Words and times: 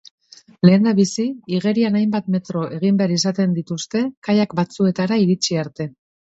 Lehendabizi 0.67 1.25
igerian 1.57 1.99
hainbat 1.99 2.33
metro 2.37 2.65
egin 2.79 2.99
behar 3.03 3.15
izan 3.19 3.55
dituzte 3.61 4.03
kayak 4.31 4.59
batzuetara 4.63 5.23
iritsi 5.29 5.65
arte. 5.69 5.93